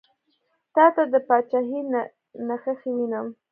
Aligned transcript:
تاته 0.73 1.03
د 1.11 1.15
پاچهي 1.27 1.81
نخښې 2.47 2.91
وینم. 2.95 3.27